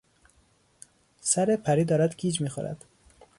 [1.21, 2.85] سر پری دارد گیج میخورد.